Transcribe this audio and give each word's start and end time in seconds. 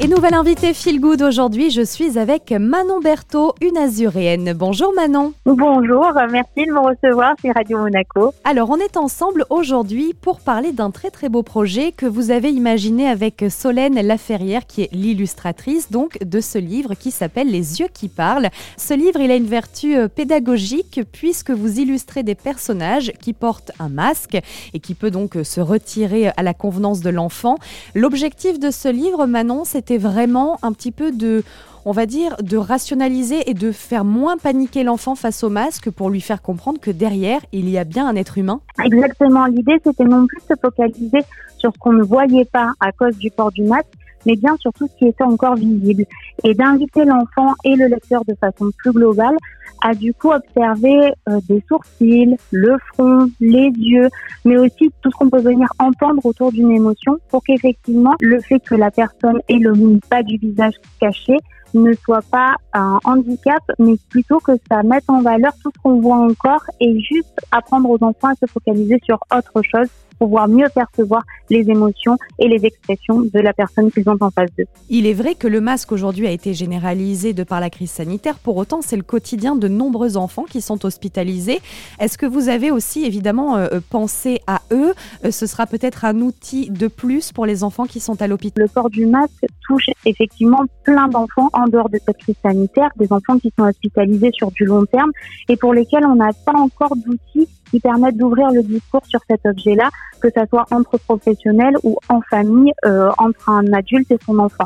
Et 0.00 0.06
nouvelle 0.06 0.34
invitée 0.34 0.74
Feel 0.74 1.00
Good 1.00 1.22
aujourd'hui, 1.22 1.70
je 1.70 1.82
suis 1.82 2.20
avec 2.20 2.52
Manon 2.52 3.00
Berthaud, 3.00 3.56
une 3.60 3.76
azuréenne. 3.76 4.52
Bonjour 4.54 4.94
Manon. 4.94 5.32
Bonjour, 5.44 6.12
merci 6.30 6.66
de 6.66 6.72
me 6.72 6.78
recevoir 6.78 7.34
sur 7.40 7.52
Radio 7.52 7.78
Monaco. 7.78 8.32
Alors 8.44 8.70
on 8.70 8.76
est 8.76 8.96
ensemble 8.96 9.44
aujourd'hui 9.50 10.14
pour 10.14 10.38
parler 10.38 10.70
d'un 10.70 10.92
très 10.92 11.10
très 11.10 11.28
beau 11.28 11.42
projet 11.42 11.90
que 11.90 12.06
vous 12.06 12.30
avez 12.30 12.50
imaginé 12.50 13.08
avec 13.08 13.44
Solène 13.50 14.00
Laferrière 14.00 14.68
qui 14.68 14.82
est 14.82 14.88
l'illustratrice 14.92 15.90
donc 15.90 16.16
de 16.24 16.38
ce 16.40 16.58
livre 16.58 16.94
qui 16.94 17.10
s'appelle 17.10 17.50
Les 17.50 17.80
yeux 17.80 17.88
qui 17.92 18.08
parlent. 18.08 18.50
Ce 18.76 18.94
livre 18.94 19.18
il 19.18 19.32
a 19.32 19.34
une 19.34 19.46
vertu 19.46 19.96
euh, 19.96 20.06
pédagogique 20.06 21.00
puisque 21.10 21.50
vous 21.50 21.80
illustrez 21.80 22.22
des 22.22 22.36
personnages 22.36 23.10
qui 23.20 23.32
portent 23.32 23.72
un 23.80 23.88
masque 23.88 24.38
et 24.74 24.78
qui 24.78 24.94
peut 24.94 25.10
donc 25.10 25.34
euh, 25.36 25.42
se 25.42 25.60
retirer 25.60 26.28
à 26.36 26.44
la 26.44 26.54
convenance 26.54 27.00
de 27.00 27.10
l'enfant. 27.10 27.56
L'objectif 27.96 28.60
de 28.60 28.70
ce 28.70 28.86
livre 28.86 29.26
Manon 29.26 29.64
c'est 29.64 29.87
vraiment 29.96 30.58
un 30.62 30.72
petit 30.72 30.92
peu 30.92 31.12
de, 31.12 31.42
on 31.84 31.92
va 31.92 32.04
dire, 32.04 32.36
de 32.42 32.56
rationaliser 32.56 33.48
et 33.50 33.54
de 33.54 33.72
faire 33.72 34.04
moins 34.04 34.36
paniquer 34.36 34.82
l'enfant 34.82 35.14
face 35.14 35.42
au 35.42 35.48
masque 35.48 35.90
pour 35.90 36.10
lui 36.10 36.20
faire 36.20 36.42
comprendre 36.42 36.78
que 36.80 36.90
derrière, 36.90 37.40
il 37.52 37.68
y 37.70 37.78
a 37.78 37.84
bien 37.84 38.06
un 38.06 38.16
être 38.16 38.36
humain 38.36 38.60
Exactement. 38.84 39.46
L'idée, 39.46 39.80
c'était 39.82 40.04
non 40.04 40.26
plus 40.26 40.38
de 40.38 40.54
se 40.54 40.60
focaliser 40.60 41.20
sur 41.56 41.72
ce 41.72 41.78
qu'on 41.78 41.92
ne 41.92 42.02
voyait 42.02 42.44
pas 42.44 42.72
à 42.80 42.92
cause 42.92 43.16
du 43.16 43.30
port 43.30 43.52
du 43.52 43.62
masque, 43.62 43.86
mais 44.26 44.36
bien 44.36 44.56
sur 44.56 44.72
tout 44.72 44.86
ce 44.86 44.98
qui 44.98 45.06
était 45.06 45.24
encore 45.24 45.54
visible. 45.54 46.04
Et 46.44 46.54
d'inviter 46.54 47.04
l'enfant 47.04 47.54
et 47.64 47.76
le 47.76 47.86
lecteur 47.86 48.24
de 48.26 48.34
façon 48.34 48.70
plus 48.78 48.92
globale 48.92 49.36
à 49.82 49.94
du 49.94 50.12
coup 50.12 50.32
observer 50.32 51.12
euh, 51.28 51.40
des 51.48 51.62
sourcils, 51.68 52.36
le 52.50 52.76
front, 52.92 53.30
les 53.40 53.70
yeux, 53.76 54.08
mais 54.44 54.56
aussi 54.56 54.90
tout 55.02 55.10
ce 55.10 55.16
qu'on 55.16 55.30
peut 55.30 55.40
venir 55.40 55.68
entendre 55.78 56.24
autour 56.24 56.52
d'une 56.52 56.72
émotion 56.72 57.18
pour 57.28 57.42
qu'effectivement 57.44 58.14
le 58.20 58.40
fait 58.40 58.60
que 58.60 58.74
la 58.74 58.90
personne 58.90 59.40
ait 59.48 59.58
le 59.58 59.72
pas 60.08 60.22
du 60.22 60.36
visage 60.36 60.74
caché 61.00 61.36
ne 61.74 61.92
soit 61.94 62.22
pas 62.30 62.56
un 62.72 62.98
handicap, 63.04 63.62
mais 63.78 63.96
plutôt 64.08 64.38
que 64.40 64.52
ça 64.70 64.82
mette 64.82 65.04
en 65.08 65.22
valeur 65.22 65.52
tout 65.62 65.70
ce 65.74 65.82
qu'on 65.82 66.00
voit 66.00 66.16
encore 66.16 66.64
et 66.80 66.98
juste 67.00 67.38
apprendre 67.50 67.90
aux 67.90 68.02
enfants 68.02 68.28
à 68.28 68.34
se 68.34 68.46
focaliser 68.46 68.98
sur 69.04 69.18
autre 69.32 69.62
chose 69.62 69.88
pouvoir 70.18 70.48
mieux 70.48 70.66
percevoir 70.74 71.22
les 71.48 71.70
émotions 71.70 72.16
et 72.38 72.48
les 72.48 72.66
expressions 72.66 73.20
de 73.20 73.38
la 73.38 73.52
personne 73.52 73.90
qu'ils 73.90 74.08
ont 74.08 74.16
en 74.20 74.30
face 74.30 74.50
d'eux. 74.58 74.66
Il 74.90 75.06
est 75.06 75.14
vrai 75.14 75.34
que 75.34 75.46
le 75.46 75.60
masque 75.60 75.92
aujourd'hui 75.92 76.26
a 76.26 76.30
été 76.30 76.54
généralisé 76.54 77.32
de 77.32 77.44
par 77.44 77.60
la 77.60 77.70
crise 77.70 77.90
sanitaire. 77.90 78.38
Pour 78.38 78.56
autant, 78.56 78.82
c'est 78.82 78.96
le 78.96 79.02
quotidien 79.02 79.56
de 79.56 79.68
nombreux 79.68 80.16
enfants 80.16 80.44
qui 80.44 80.60
sont 80.60 80.84
hospitalisés. 80.84 81.60
Est-ce 82.00 82.18
que 82.18 82.26
vous 82.26 82.48
avez 82.48 82.70
aussi 82.70 83.04
évidemment 83.04 83.56
euh, 83.56 83.68
euh, 83.72 83.80
pensé 83.88 84.40
à 84.46 84.60
eux? 84.72 84.94
Euh, 85.24 85.30
Ce 85.30 85.46
sera 85.46 85.66
peut-être 85.66 86.04
un 86.04 86.20
outil 86.20 86.70
de 86.70 86.88
plus 86.88 87.32
pour 87.32 87.46
les 87.46 87.62
enfants 87.62 87.84
qui 87.84 88.00
sont 88.00 88.20
à 88.20 88.26
l'hôpital. 88.26 88.64
Le 88.64 88.68
port 88.68 88.90
du 88.90 89.06
masque 89.06 89.46
touche 89.68 89.86
effectivement 90.04 90.64
plein 90.82 91.08
d'enfants 91.08 91.50
en 91.52 91.66
dehors 91.66 91.88
de 91.88 91.98
cette 92.04 92.18
crise 92.18 92.36
sanitaire, 92.42 92.90
des 92.96 93.12
enfants 93.12 93.38
qui 93.38 93.52
sont 93.56 93.64
hospitalisés 93.64 94.30
sur 94.32 94.50
du 94.50 94.64
long 94.64 94.84
terme 94.86 95.10
et 95.48 95.56
pour 95.56 95.74
lesquels 95.74 96.04
on 96.06 96.16
n'a 96.16 96.30
pas 96.44 96.58
encore 96.58 96.96
d'outils 96.96 97.48
qui 97.70 97.80
permettent 97.80 98.16
d'ouvrir 98.16 98.50
le 98.50 98.62
discours 98.62 99.04
sur 99.06 99.20
cet 99.28 99.44
objet-là, 99.44 99.90
que 100.20 100.28
ça 100.34 100.46
soit 100.46 100.64
entre 100.70 100.98
professionnels 100.98 101.76
ou 101.82 101.98
en 102.08 102.20
famille, 102.22 102.72
euh, 102.86 103.10
entre 103.18 103.50
un 103.50 103.72
adulte 103.72 104.10
et 104.10 104.18
son 104.24 104.38
enfant. 104.38 104.64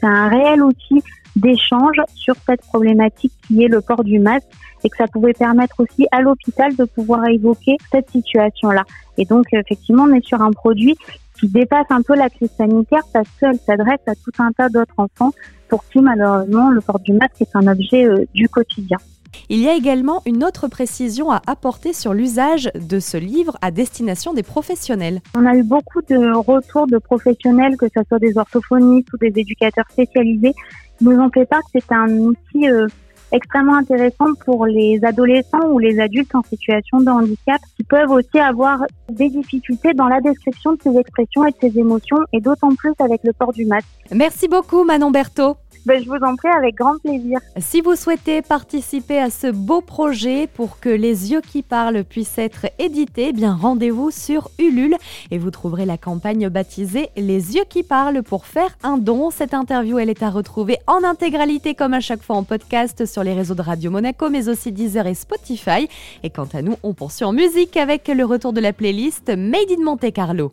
C'est 0.00 0.06
un 0.06 0.28
réel 0.28 0.62
outil 0.62 1.02
d'échange 1.36 2.00
sur 2.14 2.36
cette 2.46 2.62
problématique 2.62 3.32
qui 3.46 3.64
est 3.64 3.68
le 3.68 3.80
port 3.80 4.04
du 4.04 4.20
masque 4.20 4.46
et 4.84 4.88
que 4.88 4.96
ça 4.96 5.08
pouvait 5.08 5.32
permettre 5.32 5.74
aussi 5.80 6.06
à 6.12 6.20
l'hôpital 6.20 6.76
de 6.76 6.84
pouvoir 6.84 7.26
évoquer 7.26 7.76
cette 7.90 8.10
situation-là. 8.10 8.84
Et 9.18 9.24
donc, 9.24 9.46
effectivement, 9.52 10.04
on 10.04 10.12
est 10.14 10.24
sur 10.24 10.40
un 10.42 10.52
produit 10.52 10.96
qui 11.38 11.48
dépasse 11.48 11.86
un 11.90 12.02
peu 12.02 12.14
la 12.14 12.30
crise 12.30 12.50
sanitaire 12.56 13.02
parce 13.12 13.28
qu'elle 13.38 13.58
s'adresse 13.58 14.00
à 14.06 14.14
tout 14.14 14.32
un 14.38 14.52
tas 14.52 14.68
d'autres 14.68 14.94
enfants 14.96 15.32
pour 15.68 15.84
qui, 15.88 16.00
malheureusement, 16.00 16.70
le 16.70 16.80
port 16.80 17.00
du 17.00 17.12
masque 17.12 17.40
est 17.40 17.54
un 17.54 17.66
objet 17.66 18.06
euh, 18.06 18.24
du 18.34 18.48
quotidien. 18.48 18.98
Il 19.48 19.58
y 19.60 19.68
a 19.68 19.74
également 19.74 20.22
une 20.26 20.44
autre 20.44 20.68
précision 20.68 21.30
à 21.30 21.42
apporter 21.46 21.92
sur 21.92 22.14
l'usage 22.14 22.70
de 22.74 23.00
ce 23.00 23.16
livre 23.16 23.56
à 23.62 23.70
destination 23.70 24.32
des 24.32 24.42
professionnels. 24.42 25.20
On 25.36 25.44
a 25.44 25.54
eu 25.54 25.62
beaucoup 25.62 26.00
de 26.02 26.34
retours 26.36 26.86
de 26.86 26.98
professionnels, 26.98 27.76
que 27.76 27.86
ce 27.94 28.02
soit 28.08 28.18
des 28.18 28.38
orthophonistes 28.38 29.12
ou 29.12 29.18
des 29.18 29.32
éducateurs 29.34 29.86
spécialisés, 29.90 30.54
qui 30.98 31.04
nous 31.04 31.18
ont 31.18 31.30
fait 31.30 31.46
part 31.46 31.60
que 31.72 31.80
c'est 31.80 31.92
un 31.92 32.08
outil 32.10 32.70
euh, 32.70 32.86
extrêmement 33.34 33.74
intéressant 33.74 34.32
pour 34.44 34.66
les 34.66 35.04
adolescents 35.04 35.68
ou 35.70 35.78
les 35.78 35.98
adultes 35.98 36.34
en 36.34 36.42
situation 36.42 37.00
de 37.00 37.10
handicap 37.10 37.60
qui 37.76 37.84
peuvent 37.84 38.10
aussi 38.10 38.38
avoir 38.38 38.84
des 39.10 39.28
difficultés 39.28 39.92
dans 39.92 40.08
la 40.08 40.20
description 40.20 40.72
de 40.72 40.78
ces 40.82 40.96
expressions 40.96 41.44
et 41.44 41.50
de 41.50 41.56
ces 41.60 41.78
émotions 41.78 42.18
et 42.32 42.40
d'autant 42.40 42.74
plus 42.74 42.92
avec 43.00 43.20
le 43.24 43.32
port 43.32 43.52
du 43.52 43.66
masque. 43.66 43.88
Merci 44.12 44.48
beaucoup 44.48 44.84
Manon 44.84 45.10
Berthaud. 45.10 45.56
Ben, 45.86 46.02
je 46.02 46.08
vous 46.08 46.16
en 46.16 46.34
prie 46.34 46.48
avec 46.48 46.76
grand 46.76 46.98
plaisir. 46.98 47.40
Si 47.58 47.82
vous 47.82 47.94
souhaitez 47.94 48.40
participer 48.40 49.18
à 49.18 49.28
ce 49.28 49.48
beau 49.48 49.82
projet 49.82 50.46
pour 50.46 50.80
que 50.80 50.88
Les 50.88 51.32
yeux 51.32 51.42
qui 51.42 51.62
parlent 51.62 52.04
puissent 52.04 52.38
être 52.38 52.66
édités, 52.78 53.26
eh 53.28 53.32
bien 53.34 53.54
rendez-vous 53.54 54.10
sur 54.10 54.50
Ulule 54.58 54.96
et 55.30 55.36
vous 55.36 55.50
trouverez 55.50 55.84
la 55.84 55.98
campagne 55.98 56.48
baptisée 56.48 57.10
Les 57.16 57.56
yeux 57.56 57.64
qui 57.68 57.82
parlent 57.82 58.22
pour 58.22 58.46
faire 58.46 58.78
un 58.82 58.96
don. 58.96 59.30
Cette 59.30 59.52
interview, 59.52 59.98
elle 59.98 60.08
est 60.08 60.22
à 60.22 60.30
retrouver 60.30 60.78
en 60.86 61.04
intégralité 61.04 61.74
comme 61.74 61.92
à 61.92 62.00
chaque 62.00 62.22
fois 62.22 62.36
en 62.36 62.44
podcast 62.44 63.04
sur 63.04 63.22
les 63.22 63.34
réseaux 63.34 63.54
de 63.54 63.62
Radio 63.62 63.90
Monaco, 63.90 64.30
mais 64.30 64.48
aussi 64.48 64.72
Deezer 64.72 65.06
et 65.06 65.14
Spotify. 65.14 65.88
Et 66.22 66.30
quant 66.30 66.48
à 66.54 66.62
nous, 66.62 66.76
on 66.82 66.94
poursuit 66.94 67.26
en 67.26 67.34
musique 67.34 67.76
avec 67.76 68.08
le 68.08 68.24
retour 68.24 68.54
de 68.54 68.60
la 68.60 68.72
playlist 68.72 69.28
Made 69.28 69.70
in 69.70 69.84
Monte 69.84 70.10
Carlo. 70.14 70.50